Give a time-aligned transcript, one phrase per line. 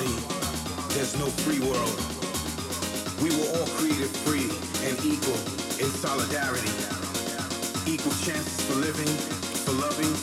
[0.00, 1.96] there's no free world.
[3.20, 4.48] We were all created free
[4.88, 5.36] and equal
[5.76, 6.72] in solidarity.
[7.84, 9.12] Equal chances for living,
[9.64, 10.14] for loving,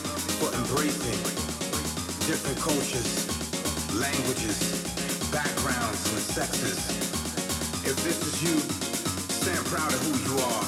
[0.42, 1.20] for embracing.
[2.26, 3.30] Different cultures,
[3.94, 4.58] languages,
[5.30, 6.78] backgrounds, and sexes.
[7.86, 8.58] If this is you,
[9.30, 10.66] stand proud of who you are.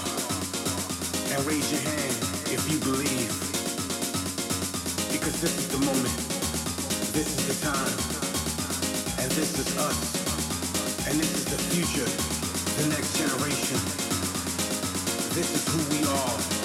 [1.35, 2.15] And raise your hand
[2.47, 3.31] if you believe.
[5.11, 6.15] Because this is the moment.
[7.13, 8.20] This is the time.
[9.21, 11.07] And this is us.
[11.07, 12.09] And this is the future,
[12.81, 13.77] the next generation.
[15.35, 16.60] This is who we are.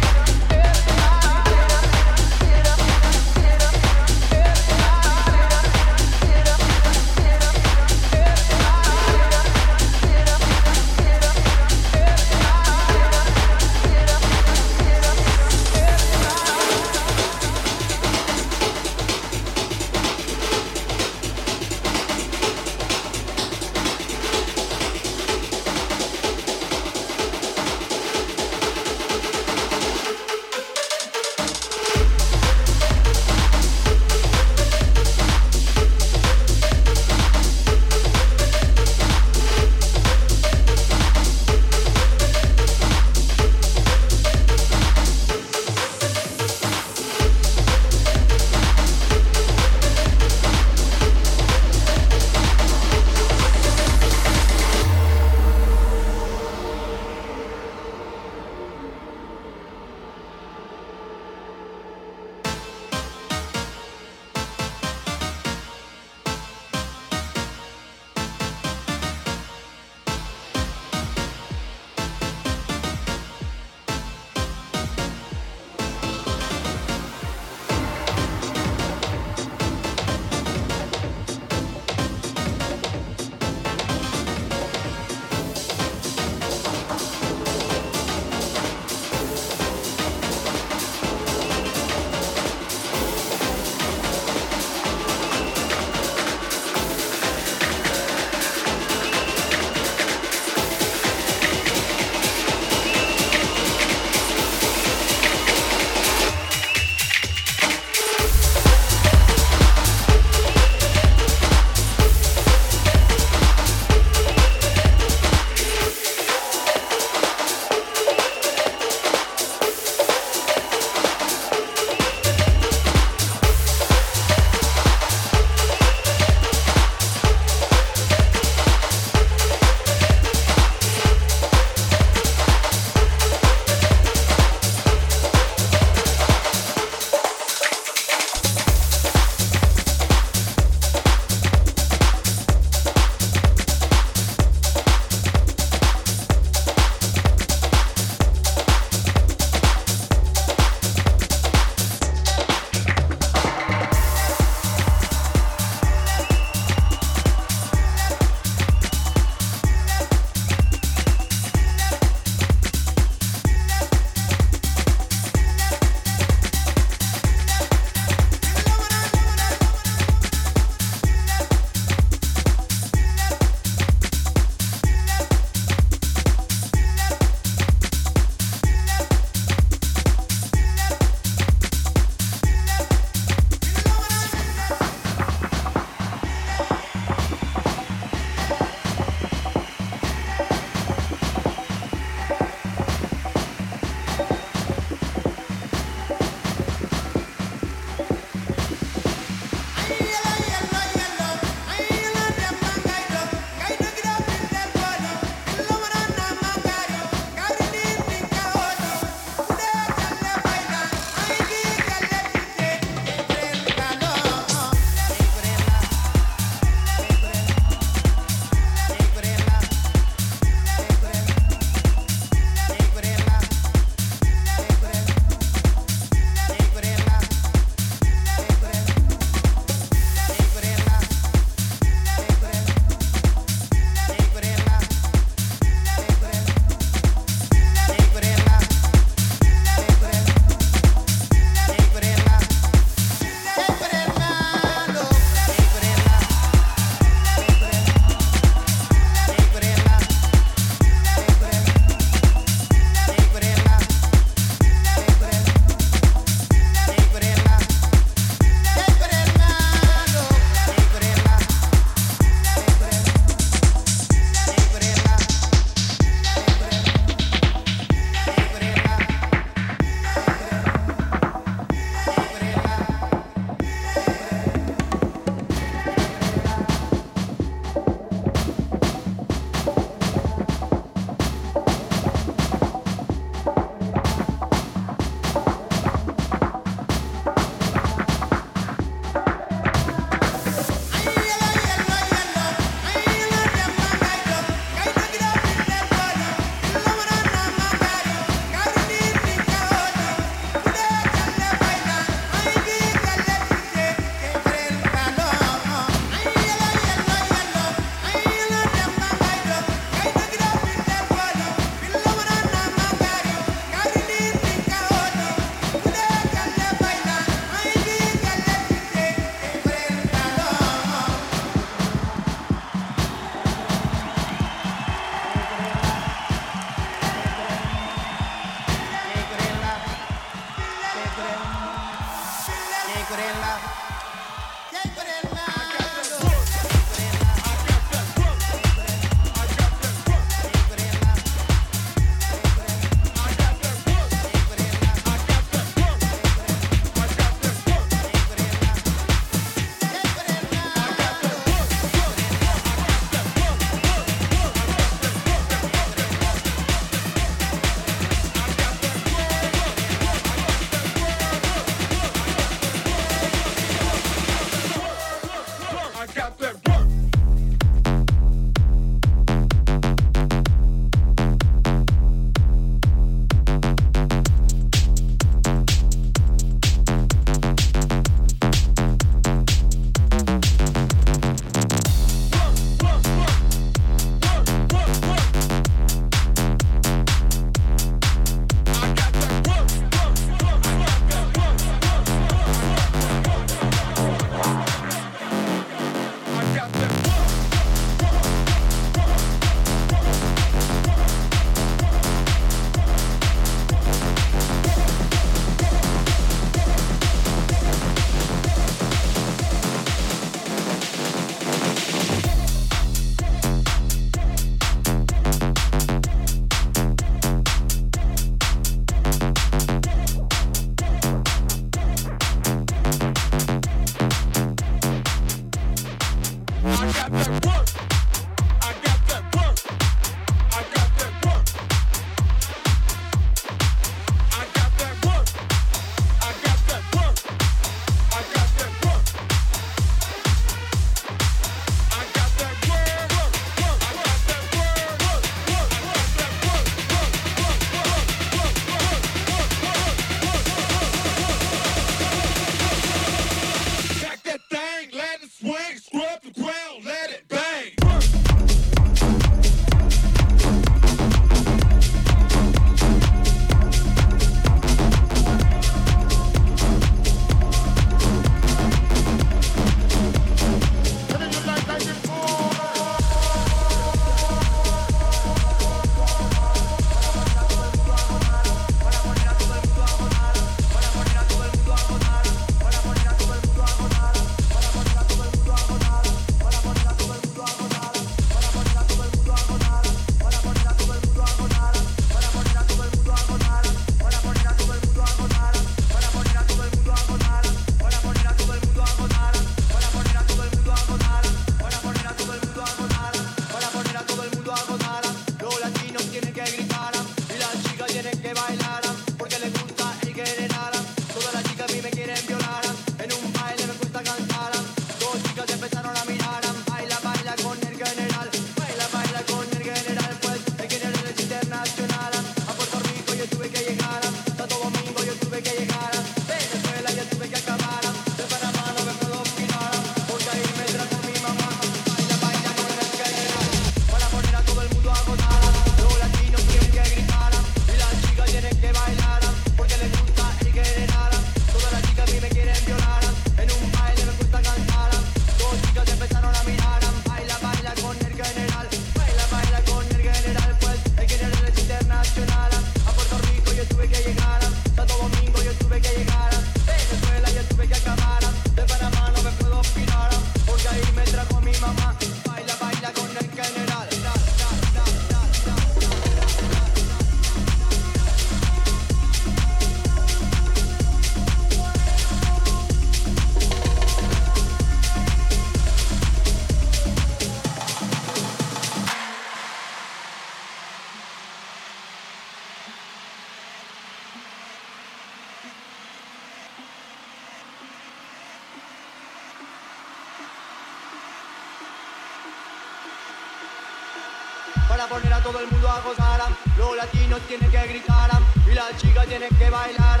[594.88, 596.20] para poner a todo el mundo a gozar.
[596.56, 598.10] Los latinos tienen que gritar
[598.46, 600.00] y las chicas tienen que bailar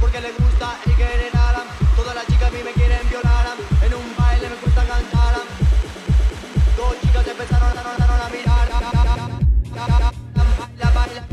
[0.00, 1.32] porque les gusta el querer.
[1.96, 3.46] Todas las chicas a mí me quieren violar,
[3.82, 5.34] en un baile me gusta cantar.
[6.76, 8.68] Dos chicas empezaron a, a, a mirar.
[10.64, 11.24] Baila, baila.